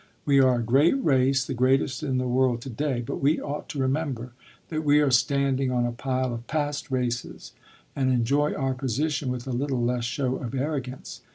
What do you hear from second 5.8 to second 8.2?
a pile of past races, and